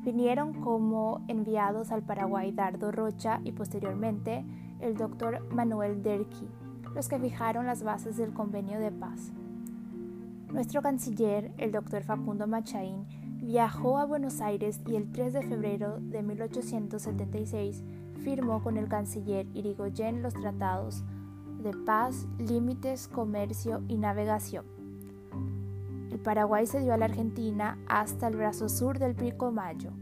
Vinieron 0.02 0.52
como 0.54 1.24
enviados 1.28 1.92
al 1.92 2.02
Paraguay 2.02 2.50
Dardo 2.50 2.90
Rocha 2.90 3.40
y 3.44 3.52
posteriormente 3.52 4.44
el 4.80 4.96
doctor 4.96 5.46
Manuel 5.54 6.02
Derqui, 6.02 6.48
los 6.94 7.08
que 7.08 7.20
fijaron 7.20 7.66
las 7.66 7.84
bases 7.84 8.16
del 8.16 8.32
convenio 8.32 8.80
de 8.80 8.90
paz. 8.90 9.32
Nuestro 10.52 10.82
canciller, 10.82 11.52
el 11.56 11.70
doctor 11.70 12.02
Facundo 12.02 12.46
Machaín, 12.48 13.06
viajó 13.40 13.98
a 13.98 14.04
Buenos 14.04 14.40
Aires 14.40 14.80
y 14.86 14.96
el 14.96 15.10
3 15.12 15.32
de 15.34 15.42
febrero 15.42 15.98
de 16.00 16.22
1876 16.22 17.84
firmó 18.22 18.62
con 18.62 18.76
el 18.76 18.88
canciller 18.88 19.46
Irigoyen 19.54 20.22
los 20.22 20.34
tratados 20.34 21.04
de 21.62 21.72
paz, 21.86 22.26
límites, 22.38 23.08
comercio 23.08 23.82
y 23.88 23.96
navegación. 23.96 24.81
Paraguay 26.22 26.66
se 26.66 26.80
dio 26.80 26.94
a 26.94 26.96
la 26.96 27.06
Argentina 27.06 27.78
hasta 27.88 28.28
el 28.28 28.36
brazo 28.36 28.68
sur 28.68 28.98
del 28.98 29.16
Mayo. 29.52 29.92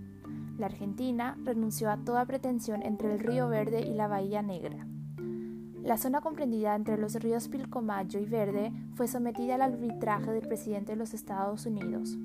La 0.58 0.66
Argentina 0.66 1.38
renunció 1.44 1.90
a 1.90 1.96
toda 1.96 2.26
pretensión 2.26 2.82
entre 2.82 3.14
el 3.14 3.20
Río 3.20 3.48
Verde 3.48 3.80
y 3.80 3.94
la 3.94 4.06
Bahía 4.06 4.42
Negra. 4.42 4.86
La 5.82 5.96
zona 5.96 6.20
comprendida 6.20 6.76
entre 6.76 6.98
los 6.98 7.14
ríos 7.14 7.48
Pilcomayo 7.48 8.20
y 8.20 8.26
Verde 8.26 8.70
fue 8.94 9.08
sometida 9.08 9.54
al 9.54 9.62
arbitraje 9.62 10.30
del 10.30 10.46
presidente 10.46 10.92
de 10.92 10.96
los 10.96 11.14
Estados 11.14 11.64
Unidos. 11.64 12.18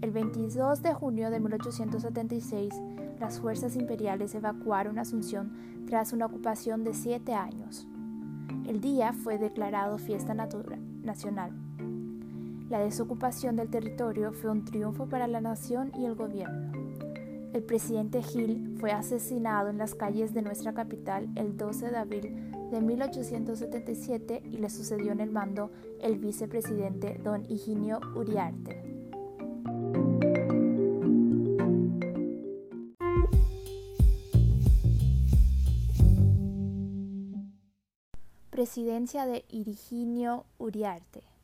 El 0.00 0.10
22 0.10 0.82
de 0.82 0.94
junio 0.94 1.30
de 1.30 1.38
1876, 1.38 2.74
las 3.20 3.40
fuerzas 3.40 3.76
imperiales 3.76 4.34
evacuaron 4.34 4.98
Asunción 4.98 5.84
tras 5.86 6.14
una 6.14 6.26
ocupación 6.26 6.82
de 6.82 6.94
siete 6.94 7.34
años. 7.34 7.86
El 8.66 8.80
día 8.80 9.12
fue 9.12 9.36
declarado 9.36 9.98
fiesta 9.98 10.32
nacional. 10.32 11.65
La 12.68 12.80
desocupación 12.80 13.54
del 13.54 13.70
territorio 13.70 14.32
fue 14.32 14.50
un 14.50 14.64
triunfo 14.64 15.06
para 15.06 15.28
la 15.28 15.40
nación 15.40 15.92
y 15.96 16.04
el 16.04 16.16
gobierno. 16.16 16.72
El 17.52 17.62
presidente 17.62 18.20
Hill 18.20 18.76
fue 18.80 18.90
asesinado 18.90 19.70
en 19.70 19.78
las 19.78 19.94
calles 19.94 20.34
de 20.34 20.42
nuestra 20.42 20.74
capital 20.74 21.28
el 21.36 21.56
12 21.56 21.90
de 21.90 21.96
abril 21.96 22.50
de 22.72 22.80
1877 22.80 24.42
y 24.50 24.56
le 24.58 24.68
sucedió 24.68 25.12
en 25.12 25.20
el 25.20 25.30
mando 25.30 25.70
el 26.00 26.18
vicepresidente 26.18 27.20
don 27.22 27.44
Higinio 27.48 28.00
Uriarte. 28.16 28.82
Presidencia 38.50 39.24
de 39.26 39.44
Higinio 39.48 40.46
Uriarte. 40.58 41.35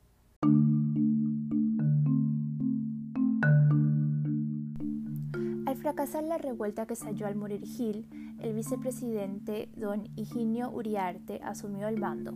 Fracasar 5.93 6.23
la 6.23 6.39
revuelta 6.39 6.87
que 6.87 6.95
estalló 6.95 7.27
al 7.27 7.35
morir 7.35 7.63
Gil, 7.63 8.07
el 8.39 8.55
vicepresidente 8.55 9.69
don 9.75 10.09
Higinio 10.15 10.71
Uriarte 10.71 11.39
asumió 11.43 11.87
el 11.87 11.99
mando. 11.99 12.33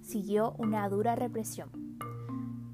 Siguió 0.00 0.54
una 0.58 0.88
dura 0.88 1.16
represión. 1.16 1.70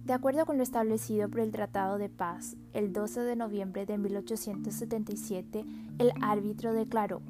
De 0.04 0.12
acuerdo 0.12 0.44
con 0.44 0.58
lo 0.58 0.62
establecido 0.62 1.30
por 1.30 1.40
el 1.40 1.52
Tratado 1.52 1.96
de 1.96 2.10
Paz, 2.10 2.58
el 2.74 2.92
12 2.92 3.22
de 3.22 3.34
noviembre 3.34 3.86
de 3.86 3.96
1877, 3.96 5.64
el 5.98 6.12
árbitro 6.20 6.74
declaró, 6.74 7.22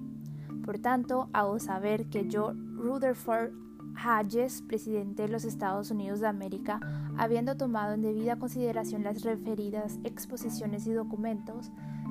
por 0.64 0.80
tanto, 0.80 1.30
hago 1.32 1.60
saber 1.60 2.06
que 2.06 2.28
yo, 2.28 2.54
Rutherford 2.74 3.52
Hayes, 3.94 4.62
presidente 4.62 5.22
de 5.22 5.28
los 5.28 5.44
Estados 5.44 5.92
Unidos 5.92 6.18
de 6.18 6.26
América, 6.26 6.80
habiendo 7.16 7.56
tomado 7.56 7.94
en 7.94 8.02
debida 8.02 8.40
consideración 8.40 9.04
las 9.04 9.22
referidas 9.22 10.00
exposiciones 10.02 10.88
y 10.88 10.92
documentos, 10.92 11.70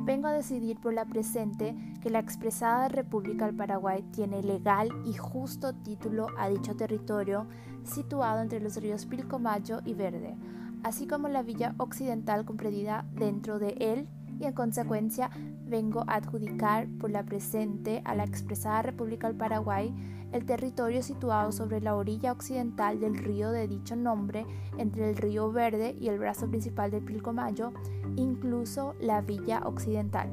vengo 0.10 0.28
a 0.28 0.34
decidir 0.34 0.80
por 0.80 0.92
la 0.92 1.06
presente 1.06 1.76
que 2.02 2.10
la 2.10 2.18
expresada 2.18 2.88
República 2.88 3.46
del 3.46 3.56
Paraguay 3.56 4.02
tiene 4.12 4.42
legal 4.42 4.90
y 5.06 5.14
justo 5.14 5.76
título 5.76 6.30
a 6.36 6.50
dicho 6.50 6.76
territorio 6.76 7.46
situado 7.84 8.42
entre 8.42 8.60
los 8.60 8.78
ríos 8.78 9.06
Pilcomayo 9.06 9.82
y 9.86 9.94
Verde, 9.94 10.36
así 10.82 11.06
como 11.06 11.28
la 11.28 11.44
villa 11.44 11.76
occidental 11.78 12.44
comprendida 12.44 13.06
dentro 13.14 13.60
de 13.60 13.76
él 13.80 14.08
y 14.40 14.46
en 14.46 14.54
consecuencia 14.54 15.30
vengo 15.68 16.04
a 16.08 16.16
adjudicar 16.16 16.88
por 17.00 17.12
la 17.12 17.22
presente 17.22 18.02
a 18.04 18.16
la 18.16 18.24
expresada 18.24 18.82
República 18.82 19.28
del 19.28 19.38
Paraguay 19.38 19.94
el 20.32 20.46
territorio 20.46 21.02
situado 21.02 21.52
sobre 21.52 21.82
la 21.82 21.96
orilla 21.96 22.32
occidental 22.32 23.00
del 23.00 23.18
río 23.18 23.52
de 23.52 23.68
dicho 23.68 23.96
nombre, 23.96 24.46
entre 24.78 25.10
el 25.10 25.18
río 25.18 25.52
Verde 25.52 25.96
y 26.00 26.08
el 26.08 26.20
brazo 26.20 26.48
principal 26.48 26.92
del 26.92 27.04
Pilcomayo, 27.04 27.74
incluso 28.20 28.96
la 29.00 29.22
villa 29.22 29.62
occidental. 29.66 30.30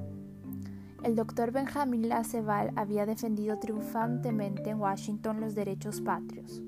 El 1.03 1.15
doctor 1.15 1.53
Benjamín 1.53 2.09
Laceval 2.09 2.73
había 2.77 3.07
defendido 3.07 3.59
triunfantemente 3.59 4.71
en 4.71 4.81
Washington 4.81 5.41
los 5.41 5.55
derechos 5.55 6.01
patrios. 6.01 6.63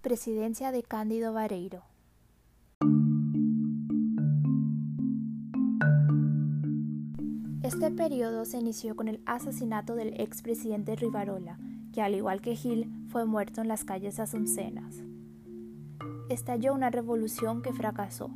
Presidencia 0.00 0.72
de 0.72 0.82
Cándido 0.82 1.32
Vareiro. 1.32 1.82
Este 7.72 7.92
periodo 7.92 8.46
se 8.46 8.58
inició 8.58 8.96
con 8.96 9.06
el 9.06 9.20
asesinato 9.26 9.94
del 9.94 10.20
expresidente 10.20 10.96
Rivarola, 10.96 11.56
que 11.92 12.02
al 12.02 12.16
igual 12.16 12.40
que 12.40 12.56
Gil 12.56 12.90
fue 13.06 13.26
muerto 13.26 13.60
en 13.60 13.68
las 13.68 13.84
calles 13.84 14.18
asuncenas. 14.18 14.96
Estalló 16.28 16.74
una 16.74 16.90
revolución 16.90 17.62
que 17.62 17.72
fracasó. 17.72 18.32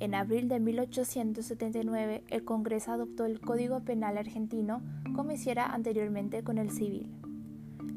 En 0.00 0.14
abril 0.14 0.48
de 0.48 0.60
1879 0.60 2.24
el 2.28 2.44
Congreso 2.46 2.92
adoptó 2.92 3.26
el 3.26 3.38
Código 3.38 3.80
Penal 3.80 4.16
argentino 4.16 4.80
como 5.14 5.32
hiciera 5.32 5.66
anteriormente 5.66 6.42
con 6.42 6.56
el 6.56 6.70
civil. 6.70 7.12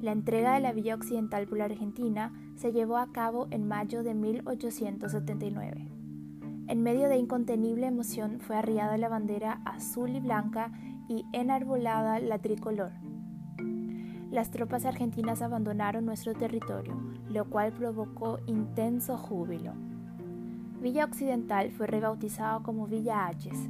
La 0.02 0.12
entrega 0.12 0.56
de 0.56 0.60
la 0.60 0.74
Villa 0.74 0.96
Occidental 0.96 1.48
por 1.48 1.60
la 1.60 1.66
Argentina 1.66 2.34
se 2.58 2.74
llevó 2.74 2.98
a 2.98 3.14
cabo 3.14 3.48
en 3.52 3.70
mayo 3.70 4.04
de 4.04 4.16
1879. 4.16 6.01
En 6.72 6.84
medio 6.84 7.10
de 7.10 7.18
incontenible 7.18 7.86
emoción 7.86 8.40
fue 8.40 8.56
arriada 8.56 8.98
la 8.98 9.10
bandera 9.10 9.60
azul 9.66 10.16
y 10.16 10.22
blanca 10.22 10.72
y 11.10 11.26
enarbolada 11.34 12.22
la 12.22 12.40
tricolor. 12.40 12.94
Las 14.32 14.52
tropas 14.52 14.86
argentinas 14.86 15.42
abandonaron 15.42 16.06
nuestro 16.06 16.34
territorio, 16.34 16.96
lo 17.28 17.44
cual 17.50 17.74
provocó 17.74 18.40
intenso 18.48 19.18
júbilo. 19.18 19.74
Villa 20.82 21.04
Occidental 21.04 21.72
fue 21.72 21.88
rebautizado 21.88 22.64
como 22.64 22.88
Villa 22.88 23.28
Hayes. 23.28 23.70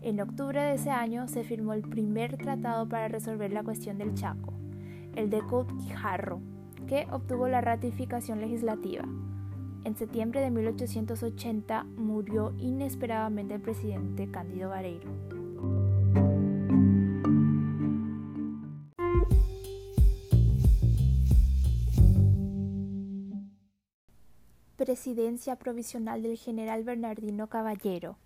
En 0.00 0.20
octubre 0.20 0.62
de 0.62 0.74
ese 0.74 0.90
año 0.90 1.26
se 1.26 1.42
firmó 1.42 1.72
el 1.72 1.82
primer 1.82 2.36
tratado 2.36 2.88
para 2.88 3.08
resolver 3.08 3.52
la 3.52 3.64
cuestión 3.64 3.98
del 3.98 4.14
Chaco 4.14 4.54
el 5.16 5.30
de 5.30 5.42
Quijarro, 5.80 6.40
que 6.86 7.08
obtuvo 7.10 7.48
la 7.48 7.60
ratificación 7.60 8.40
legislativa. 8.40 9.02
En 9.82 9.96
septiembre 9.96 10.40
de 10.40 10.50
1880 10.50 11.84
murió 11.96 12.52
inesperadamente 12.58 13.54
el 13.54 13.62
presidente 13.62 14.30
Cándido 14.30 14.68
Vareiro. 14.68 15.10
Presidencia 24.76 25.56
provisional 25.56 26.22
del 26.22 26.36
general 26.36 26.84
Bernardino 26.84 27.48
Caballero. 27.48 28.18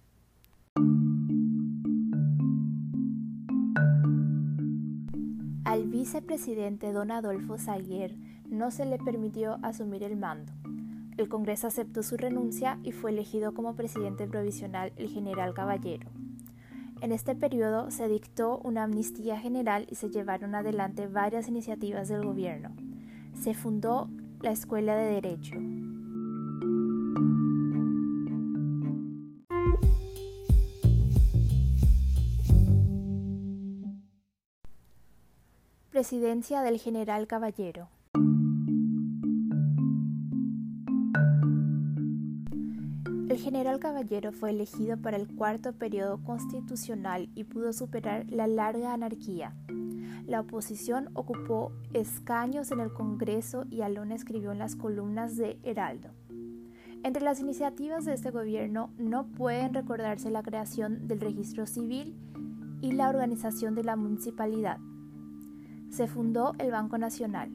Al 5.64 5.86
vicepresidente 5.86 6.92
don 6.92 7.10
Adolfo 7.10 7.58
Zaguer 7.58 8.16
no 8.48 8.70
se 8.70 8.86
le 8.86 8.98
permitió 8.98 9.58
asumir 9.62 10.02
el 10.02 10.16
mando. 10.16 10.52
El 11.16 11.28
Congreso 11.28 11.68
aceptó 11.68 12.02
su 12.02 12.16
renuncia 12.16 12.78
y 12.82 12.90
fue 12.90 13.12
elegido 13.12 13.54
como 13.54 13.76
presidente 13.76 14.26
provisional 14.26 14.92
el 14.96 15.08
general 15.08 15.54
Caballero. 15.54 16.10
En 17.00 17.12
este 17.12 17.36
periodo 17.36 17.90
se 17.90 18.08
dictó 18.08 18.58
una 18.58 18.82
amnistía 18.84 19.38
general 19.38 19.86
y 19.90 19.94
se 19.94 20.10
llevaron 20.10 20.54
adelante 20.54 21.06
varias 21.06 21.46
iniciativas 21.48 22.08
del 22.08 22.24
gobierno. 22.24 22.70
Se 23.40 23.54
fundó 23.54 24.08
la 24.40 24.50
Escuela 24.50 24.96
de 24.96 25.20
Derecho, 25.20 25.54
Presidencia 35.90 36.62
del 36.62 36.80
general 36.80 37.28
Caballero. 37.28 37.88
El 43.34 43.40
general 43.40 43.80
Caballero 43.80 44.30
fue 44.30 44.50
elegido 44.50 44.96
para 44.96 45.16
el 45.16 45.26
cuarto 45.26 45.72
periodo 45.72 46.22
constitucional 46.22 47.28
y 47.34 47.42
pudo 47.42 47.72
superar 47.72 48.26
la 48.30 48.46
larga 48.46 48.92
anarquía. 48.92 49.56
La 50.24 50.38
oposición 50.38 51.10
ocupó 51.14 51.72
escaños 51.92 52.70
en 52.70 52.78
el 52.78 52.92
Congreso 52.92 53.64
y 53.68 53.80
Alona 53.80 54.14
escribió 54.14 54.52
en 54.52 54.60
las 54.60 54.76
columnas 54.76 55.36
de 55.36 55.58
Heraldo. 55.64 56.10
Entre 57.02 57.24
las 57.24 57.40
iniciativas 57.40 58.04
de 58.04 58.14
este 58.14 58.30
gobierno 58.30 58.90
no 58.98 59.26
pueden 59.26 59.74
recordarse 59.74 60.30
la 60.30 60.44
creación 60.44 61.08
del 61.08 61.20
registro 61.20 61.66
civil 61.66 62.14
y 62.82 62.92
la 62.92 63.08
organización 63.08 63.74
de 63.74 63.82
la 63.82 63.96
municipalidad 63.96 64.78
se 65.94 66.08
fundó 66.08 66.54
el 66.58 66.72
Banco 66.72 66.98
Nacional. 66.98 67.52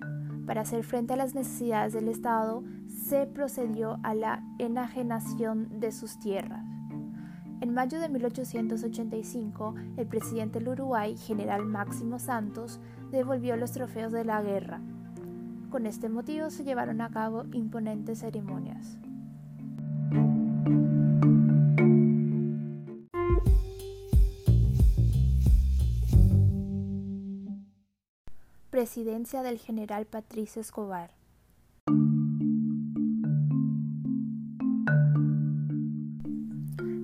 Para 0.49 0.61
hacer 0.61 0.83
frente 0.83 1.13
a 1.13 1.15
las 1.15 1.35
necesidades 1.35 1.93
del 1.93 2.07
Estado, 2.07 2.63
se 2.87 3.27
procedió 3.27 3.99
a 4.01 4.15
la 4.15 4.41
enajenación 4.57 5.79
de 5.79 5.91
sus 5.91 6.17
tierras. 6.17 6.65
En 7.61 7.71
mayo 7.71 7.99
de 7.99 8.09
1885, 8.09 9.75
el 9.97 10.07
presidente 10.07 10.57
del 10.57 10.69
Uruguay, 10.69 11.15
general 11.15 11.67
Máximo 11.67 12.17
Santos, 12.17 12.79
devolvió 13.11 13.57
los 13.57 13.73
trofeos 13.73 14.11
de 14.11 14.25
la 14.25 14.41
guerra. 14.41 14.81
Con 15.69 15.85
este 15.85 16.09
motivo 16.09 16.49
se 16.49 16.63
llevaron 16.63 17.01
a 17.01 17.09
cabo 17.09 17.43
imponentes 17.53 18.21
ceremonias. 18.21 18.97
Presidencia 28.79 29.43
del 29.43 29.57
general 29.57 30.05
Patricio 30.05 30.61
Escobar. 30.61 31.11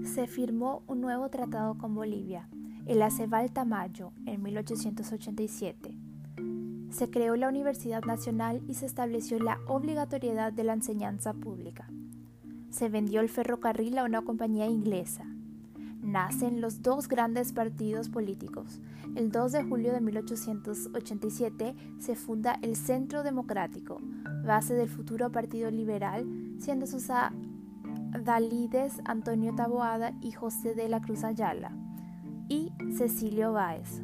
Se 0.06 0.26
firmó 0.28 0.84
un 0.88 1.02
nuevo 1.02 1.28
tratado 1.28 1.78
con 1.78 1.94
Bolivia, 1.94 2.48
el 2.86 3.02
Aceval 3.02 3.52
Tamayo, 3.52 4.14
en 4.26 4.42
1887. 4.42 5.98
Se 6.92 7.10
creó 7.10 7.36
la 7.36 7.50
Universidad 7.50 8.06
Nacional 8.06 8.64
y 8.70 8.76
se 8.76 8.86
estableció 8.86 9.38
la 9.40 9.60
obligatoriedad 9.68 10.54
de 10.54 10.64
la 10.64 10.72
enseñanza 10.72 11.34
pública. 11.34 11.90
Se 12.70 12.88
vendió 12.88 13.20
el 13.20 13.28
ferrocarril 13.28 13.98
a 13.98 14.06
una 14.06 14.22
compañía 14.22 14.68
inglesa 14.68 15.26
nacen 16.16 16.62
los 16.62 16.82
dos 16.82 17.10
grandes 17.10 17.52
partidos 17.52 18.08
políticos. 18.08 18.80
El 19.18 19.34
2 19.34 19.52
de 19.52 19.64
julio 19.66 19.92
de 19.92 20.00
1887 20.00 21.76
se 22.00 22.16
funda 22.16 22.58
el 22.62 22.78
Centro 22.78 23.22
Democrático, 23.22 24.00
base 24.46 24.76
del 24.76 24.88
futuro 24.88 25.30
Partido 25.30 25.70
Liberal, 25.72 26.26
siendo 26.58 26.88
sus 26.88 27.08
Dalides 28.24 29.02
Antonio 29.04 29.54
Taboada 29.56 30.14
y 30.22 30.32
José 30.32 30.74
de 30.74 30.88
la 30.88 31.02
Cruz 31.02 31.26
Ayala, 31.26 31.74
y 32.48 32.72
Cecilio 32.96 33.52
Báez. 33.52 34.02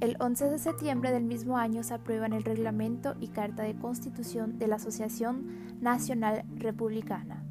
El 0.00 0.18
11 0.20 0.50
de 0.50 0.58
septiembre 0.58 1.12
del 1.12 1.24
mismo 1.24 1.56
año 1.56 1.82
se 1.82 1.94
aprueban 1.94 2.34
el 2.34 2.44
reglamento 2.44 3.14
y 3.20 3.28
carta 3.28 3.62
de 3.62 3.74
constitución 3.74 4.58
de 4.58 4.66
la 4.66 4.76
Asociación 4.76 5.80
Nacional 5.80 6.44
Republicana. 6.56 7.42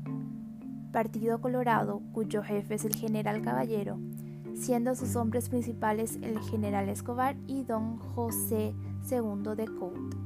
Partido 0.92 1.40
Colorado, 1.40 2.02
cuyo 2.14 2.42
jefe 2.42 2.76
es 2.76 2.86
el 2.86 2.96
general 2.96 3.42
Caballero, 3.42 4.00
siendo 4.56 4.96
sus 4.96 5.16
hombres 5.16 5.50
principales 5.50 6.18
el 6.22 6.40
general 6.40 6.90
Escobar 6.90 7.36
y 7.48 7.64
don 7.64 7.98
José 7.98 8.74
II 9.10 9.56
de 9.56 9.66
Couto. 9.68 10.18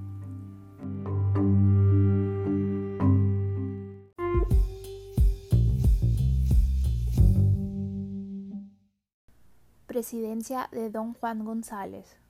Presidencia 9.85 10.69
de 10.71 10.89
don 10.89 11.13
Juan 11.13 11.43
González. 11.43 12.22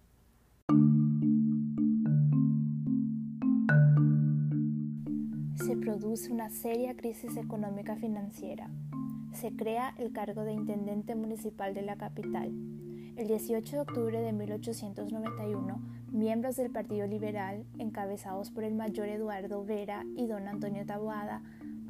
Produce 6.13 6.31
una 6.31 6.51
seria 6.51 6.95
crisis 6.95 7.37
económica 7.37 7.95
financiera. 7.95 8.69
Se 9.33 9.51
crea 9.55 9.95
el 9.97 10.11
cargo 10.11 10.43
de 10.43 10.53
Intendente 10.53 11.15
Municipal 11.15 11.73
de 11.73 11.81
la 11.81 11.95
capital. 11.95 12.49
El 13.15 13.27
18 13.27 13.77
de 13.77 13.81
octubre 13.81 14.21
de 14.21 14.31
1891, 14.31 15.81
miembros 16.11 16.55
del 16.55 16.69
Partido 16.69 17.07
Liberal, 17.07 17.65
encabezados 17.79 18.51
por 18.51 18.63
el 18.63 18.75
mayor 18.75 19.07
Eduardo 19.07 19.65
Vera 19.65 20.03
y 20.15 20.27
don 20.27 20.47
Antonio 20.47 20.85
Taboada, 20.85 21.41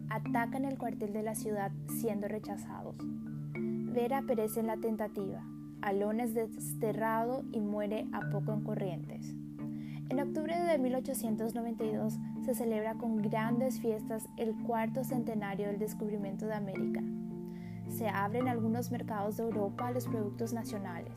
atacan 0.10 0.64
el 0.64 0.78
cuartel 0.78 1.12
de 1.12 1.24
la 1.24 1.36
ciudad 1.36 1.74
siendo 2.00 2.30
rechazados. 2.30 2.96
Vera 3.56 4.24
perece 4.26 4.62
en 4.62 4.68
la 4.68 4.78
tentativa, 4.78 5.44
Alón 5.82 6.22
es 6.22 6.34
desterrado 6.34 7.44
y 7.52 7.60
muere 7.60 8.08
a 8.14 8.22
poco 8.32 8.54
en 8.54 8.64
Corrientes. 8.64 9.36
En 10.14 10.20
octubre 10.20 10.56
de 10.56 10.78
1892 10.78 12.20
se 12.46 12.54
celebra 12.54 12.94
con 12.94 13.20
grandes 13.24 13.82
fiestas 13.82 14.30
el 14.38 14.54
cuarto 14.54 15.04
centenario 15.04 15.66
del 15.66 15.80
descubrimiento 15.80 16.46
de 16.46 16.54
América. 16.54 17.02
Se 17.90 18.08
abren 18.08 18.48
algunos 18.48 18.92
mercados 18.92 19.38
de 19.38 19.44
Europa 19.44 19.88
a 19.88 19.92
los 19.92 20.06
productos 20.06 20.54
nacionales. 20.54 21.16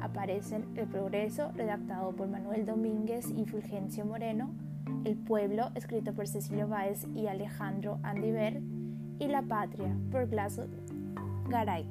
Aparecen 0.00 0.64
El 0.76 0.88
Progreso, 0.88 1.52
redactado 1.52 2.16
por 2.16 2.26
Manuel 2.28 2.64
Domínguez 2.64 3.30
y 3.36 3.44
Fulgencio 3.44 4.06
Moreno, 4.06 4.54
El 5.04 5.18
Pueblo, 5.18 5.70
escrito 5.74 6.14
por 6.14 6.26
Cecilio 6.26 6.68
Báez 6.68 7.06
y 7.14 7.26
Alejandro 7.26 7.98
Andiver, 8.02 8.62
y 9.18 9.26
La 9.26 9.42
Patria, 9.42 9.94
por 10.10 10.26
Glaso 10.26 10.70
Garay 11.50 11.86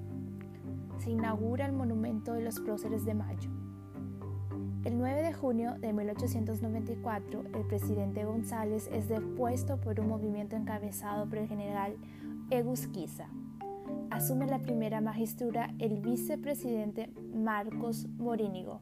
se 0.97 1.11
inaugura 1.11 1.67
el 1.67 1.73
Monumento 1.73 2.33
de 2.33 2.41
los 2.41 2.59
Próceres 2.59 3.05
de 3.05 3.13
Mayo. 3.13 3.60
El 4.83 4.97
9 4.97 5.21
de 5.21 5.31
junio 5.31 5.75
de 5.79 5.93
1894, 5.93 7.43
el 7.53 7.67
presidente 7.67 8.25
González 8.25 8.89
es 8.91 9.07
depuesto 9.07 9.79
por 9.79 9.99
un 9.99 10.07
movimiento 10.07 10.55
encabezado 10.55 11.29
por 11.29 11.37
el 11.37 11.47
general 11.47 11.95
Egusquiza. 12.49 13.27
Asume 14.09 14.47
la 14.47 14.57
primera 14.57 14.99
magistratura 14.99 15.71
el 15.77 15.97
vicepresidente 15.97 17.11
Marcos 17.31 18.07
Morínigo. 18.17 18.79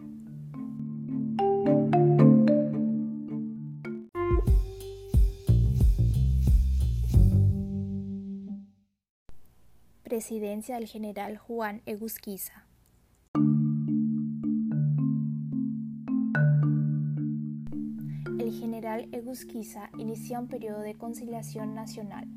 Presidencia 10.04 10.76
del 10.76 10.88
general 10.88 11.38
Juan 11.38 11.82
Egusquiza. 11.86 12.69
Egusquiza 19.12 19.90
inicia 19.98 20.40
un 20.40 20.48
periodo 20.48 20.80
de 20.80 20.96
conciliación 20.96 21.74
nacional. 21.74 22.28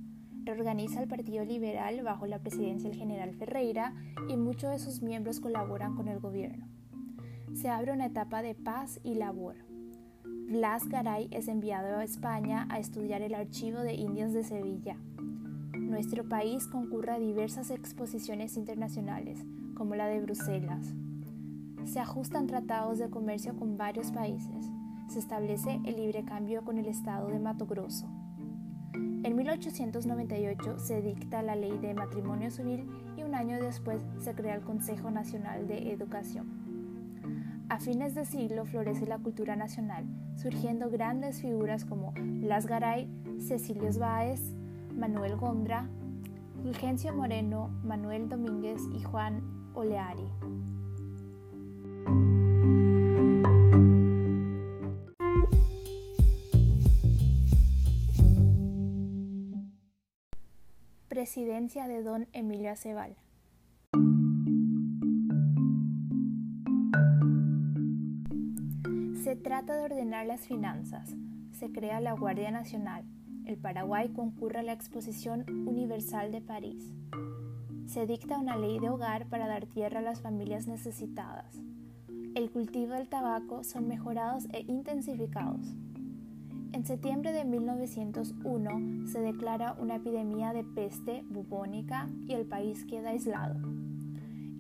Reorganiza 0.44 1.02
el 1.02 1.08
Partido 1.08 1.44
Liberal 1.44 2.02
bajo 2.02 2.26
la 2.26 2.38
presidencia 2.38 2.88
del 2.88 2.98
general 2.98 3.34
Ferreira 3.34 3.94
y 4.28 4.36
muchos 4.36 4.70
de 4.70 4.78
sus 4.78 5.02
miembros 5.02 5.40
colaboran 5.40 5.94
con 5.96 6.08
el 6.08 6.20
gobierno. 6.20 6.68
Se 7.54 7.68
abre 7.68 7.92
una 7.92 8.06
etapa 8.06 8.42
de 8.42 8.54
paz 8.54 9.00
y 9.02 9.14
labor. 9.14 9.56
Blas 10.24 10.88
Garay 10.88 11.28
es 11.30 11.48
enviado 11.48 11.96
a 11.96 12.04
España 12.04 12.66
a 12.70 12.78
estudiar 12.78 13.22
el 13.22 13.34
archivo 13.34 13.80
de 13.80 13.94
indios 13.94 14.32
de 14.32 14.44
Sevilla 14.44 14.96
nuestro 15.92 16.26
país 16.26 16.66
concurre 16.66 17.12
a 17.12 17.18
diversas 17.18 17.70
exposiciones 17.70 18.56
internacionales, 18.56 19.44
como 19.74 19.94
la 19.94 20.06
de 20.06 20.20
Bruselas. 20.20 20.94
Se 21.84 22.00
ajustan 22.00 22.46
tratados 22.46 22.98
de 22.98 23.10
comercio 23.10 23.54
con 23.56 23.76
varios 23.76 24.10
países. 24.10 24.70
Se 25.12 25.18
establece 25.18 25.78
el 25.84 25.96
libre 25.96 26.24
cambio 26.24 26.64
con 26.64 26.78
el 26.78 26.86
estado 26.86 27.28
de 27.28 27.38
Mato 27.38 27.66
Grosso. 27.66 28.06
En 28.94 29.36
1898 29.36 30.78
se 30.78 31.02
dicta 31.02 31.42
la 31.42 31.54
ley 31.54 31.76
de 31.76 31.92
matrimonio 31.92 32.50
civil 32.50 32.88
y 33.14 33.22
un 33.22 33.34
año 33.34 33.60
después 33.60 34.00
se 34.20 34.34
crea 34.34 34.54
el 34.54 34.62
Consejo 34.62 35.10
Nacional 35.10 35.68
de 35.68 35.92
Educación. 35.92 36.46
A 37.68 37.78
fines 37.78 38.14
de 38.14 38.24
siglo 38.24 38.64
florece 38.64 39.04
la 39.04 39.18
cultura 39.18 39.54
nacional, 39.54 40.06
surgiendo 40.36 40.88
grandes 40.88 41.42
figuras 41.42 41.84
como 41.84 42.14
Las 42.40 42.64
Garay, 42.64 43.06
Cecilio 43.38 43.90
Báez, 43.98 44.40
Manuel 44.96 45.36
Gondra, 45.36 45.90
Fulgencio 46.62 47.12
Moreno, 47.12 47.68
Manuel 47.84 48.30
Domínguez 48.30 48.80
y 48.94 49.02
Juan 49.02 49.42
Oleari. 49.74 50.24
Presidencia 61.12 61.88
de 61.88 62.02
don 62.02 62.26
Emilio 62.32 62.70
Aceval. 62.70 63.14
Se 69.22 69.36
trata 69.36 69.76
de 69.76 69.82
ordenar 69.82 70.24
las 70.24 70.46
finanzas. 70.46 71.14
Se 71.50 71.70
crea 71.70 72.00
la 72.00 72.14
Guardia 72.14 72.50
Nacional, 72.50 73.04
el 73.44 73.58
Paraguay 73.58 74.08
concurre 74.08 74.60
a 74.60 74.62
la 74.62 74.72
Exposición 74.72 75.44
Universal 75.68 76.32
de 76.32 76.40
París. 76.40 76.94
Se 77.84 78.06
dicta 78.06 78.38
una 78.38 78.56
ley 78.56 78.78
de 78.78 78.88
hogar 78.88 79.26
para 79.26 79.46
dar 79.46 79.66
tierra 79.66 79.98
a 79.98 80.02
las 80.02 80.22
familias 80.22 80.66
necesitadas. 80.66 81.60
El 82.34 82.50
cultivo 82.50 82.94
del 82.94 83.10
tabaco 83.10 83.64
son 83.64 83.86
mejorados 83.86 84.46
e 84.54 84.60
intensificados. 84.60 85.74
En 86.72 86.86
septiembre 86.86 87.32
de 87.32 87.44
1901 87.44 89.06
se 89.06 89.20
declara 89.20 89.76
una 89.78 89.96
epidemia 89.96 90.54
de 90.54 90.64
peste 90.64 91.22
bubónica 91.28 92.08
y 92.26 92.32
el 92.32 92.46
país 92.46 92.86
queda 92.86 93.10
aislado. 93.10 93.56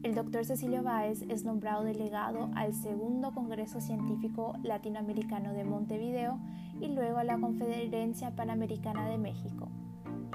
El 0.02 0.14
doctor 0.14 0.44
Cecilio 0.44 0.82
Báez 0.82 1.22
es 1.30 1.44
nombrado 1.44 1.84
delegado 1.84 2.50
al 2.54 2.74
segundo 2.74 3.32
Congreso 3.32 3.80
Científico 3.80 4.52
Latinoamericano 4.62 5.54
de 5.54 5.64
Montevideo 5.64 6.38
y 6.82 6.88
luego 6.88 7.16
a 7.16 7.24
la 7.24 7.38
Conferencia 7.38 8.36
Panamericana 8.36 9.08
de 9.08 9.16
México. 9.16 9.68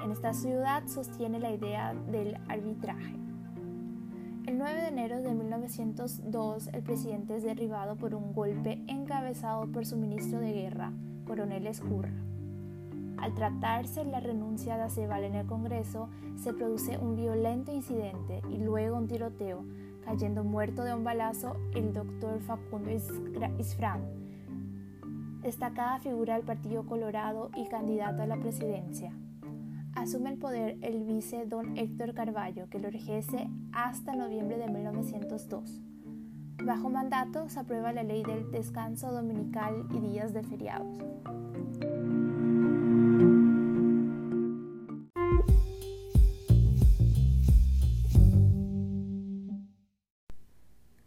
En 0.02 0.10
esta 0.10 0.34
ciudad 0.34 0.84
sostiene 0.88 1.38
la 1.38 1.52
idea 1.52 1.94
del 2.10 2.38
arbitraje. 2.48 3.14
El 4.46 4.58
9 4.58 4.80
de 4.80 4.88
enero 4.88 5.22
de 5.22 5.32
1902 5.32 6.70
el 6.72 6.82
presidente 6.82 7.36
es 7.36 7.44
derribado 7.44 7.94
por 7.94 8.16
un 8.16 8.32
golpe 8.32 8.82
encabezado 8.88 9.70
por 9.70 9.86
su 9.86 9.96
ministro 9.96 10.40
de 10.40 10.52
guerra, 10.52 10.92
coronel 11.28 11.66
Escurra. 11.66 12.10
Al 13.18 13.34
tratarse 13.34 14.04
la 14.04 14.20
renuncia 14.20 14.76
de 14.76 14.84
Aceval 14.84 15.24
en 15.24 15.34
el 15.34 15.46
Congreso, 15.46 16.08
se 16.36 16.54
produce 16.54 16.98
un 16.98 17.16
violento 17.16 17.72
incidente 17.72 18.40
y 18.48 18.56
luego 18.58 18.96
un 18.96 19.08
tiroteo, 19.08 19.64
cayendo 20.04 20.42
muerto 20.42 20.84
de 20.84 20.94
un 20.94 21.04
balazo 21.04 21.56
el 21.74 21.92
doctor 21.92 22.40
Facundo 22.40 22.90
Isfran, 22.90 24.00
destacada 25.42 25.98
figura 25.98 26.34
del 26.34 26.44
Partido 26.44 26.86
Colorado 26.86 27.50
y 27.56 27.68
candidato 27.68 28.22
a 28.22 28.26
la 28.26 28.38
presidencia. 28.38 29.12
Asume 29.94 30.30
el 30.30 30.38
poder 30.38 30.78
el 30.80 31.02
vice 31.04 31.44
don 31.46 31.76
Héctor 31.76 32.14
Carballo, 32.14 32.68
que 32.70 32.78
lo 32.78 32.88
ejerce 32.88 33.48
hasta 33.72 34.14
noviembre 34.14 34.56
de 34.56 34.68
1902. 34.68 35.87
Bajo 36.64 36.90
mandato 36.90 37.48
se 37.48 37.60
aprueba 37.60 37.92
la 37.92 38.02
ley 38.02 38.22
del 38.22 38.50
descanso 38.50 39.10
dominical 39.12 39.86
y 39.90 40.00
días 40.00 40.32
de 40.32 40.42
feriados. 40.42 40.86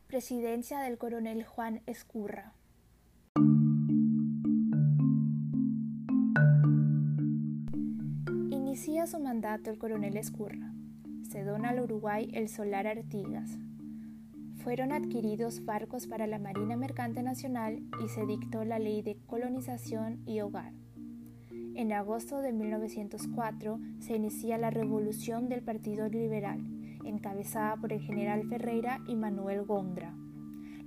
Presidencia 0.08 0.80
del 0.82 0.98
coronel 0.98 1.44
Juan 1.44 1.82
Escurra. 1.86 2.54
Inicia 8.50 9.08
su 9.08 9.20
mandato 9.20 9.70
el 9.70 9.78
coronel 9.78 10.18
Escurra. 10.18 10.74
Se 11.30 11.44
dona 11.44 11.70
al 11.70 11.82
Uruguay 11.82 12.30
el 12.34 12.50
solar 12.50 12.88
Artigas. 12.88 13.58
Fueron 14.64 14.92
adquiridos 14.92 15.66
barcos 15.66 16.06
para 16.06 16.28
la 16.28 16.38
Marina 16.38 16.76
Mercante 16.76 17.24
Nacional 17.24 17.82
y 18.04 18.10
se 18.10 18.28
dictó 18.28 18.64
la 18.64 18.78
ley 18.78 19.02
de 19.02 19.18
colonización 19.26 20.22
y 20.28 20.42
hogar. 20.42 20.72
En 21.74 21.92
agosto 21.92 22.42
de 22.42 22.54
1904 22.54 23.80
se 24.00 24.16
inicia 24.16 24.60
la 24.60 24.70
revolución 24.70 25.50
del 25.50 25.64
Partido 25.64 26.08
Liberal, 26.10 26.60
encabezada 27.06 27.76
por 27.78 27.92
el 27.92 28.02
general 28.02 28.48
Ferreira 28.50 29.00
y 29.08 29.16
Manuel 29.16 29.66
Gondra. 29.66 30.14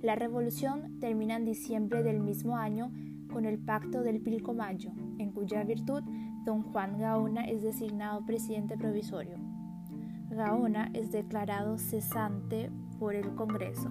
La 0.01 0.15
revolución 0.15 0.97
termina 1.01 1.35
en 1.35 1.43
diciembre 1.43 2.01
del 2.01 2.21
mismo 2.21 2.55
año 2.55 2.93
con 3.33 3.43
el 3.43 3.59
Pacto 3.59 4.03
del 4.03 4.21
Pilcomayo, 4.21 4.91
en 5.19 5.33
cuya 5.33 5.65
virtud 5.65 6.01
don 6.45 6.61
Juan 6.61 6.97
Gaona 6.97 7.43
es 7.43 7.61
designado 7.61 8.25
presidente 8.25 8.77
provisorio. 8.77 9.35
Gaona 10.29 10.91
es 10.93 11.11
declarado 11.11 11.77
cesante 11.77 12.69
por 12.99 13.15
el 13.15 13.33
Congreso. 13.35 13.89